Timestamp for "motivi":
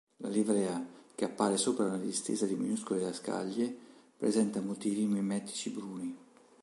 4.59-5.05